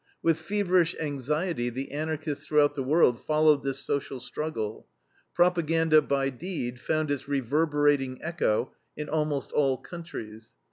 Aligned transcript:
With 0.23 0.39
feverish 0.39 0.95
anxiety 0.99 1.69
the 1.69 1.91
Anarchists 1.91 2.47
throughout 2.47 2.73
the 2.73 2.81
world 2.81 3.23
followed 3.23 3.61
this 3.61 3.77
social 3.85 4.19
struggle. 4.19 4.87
Propaganda 5.35 6.01
by 6.01 6.31
deed 6.31 6.79
found 6.79 7.11
its 7.11 7.27
reverberating 7.27 8.19
echo 8.23 8.73
in 8.97 9.09
almost 9.09 9.51
all 9.51 9.77
countries. 9.77 10.53